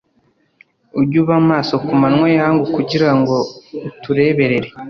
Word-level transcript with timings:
Ujye 0.99 1.17
uba 1.23 1.35
maso 1.49 1.73
ku 1.85 1.91
manywa 2.01 2.25
y’ihangu 2.31 2.63
kugira 2.75 3.09
ngo 3.19 3.35
utureberere 3.89 4.67